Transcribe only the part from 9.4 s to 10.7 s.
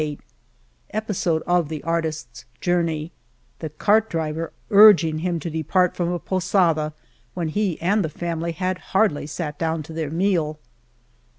down to their meal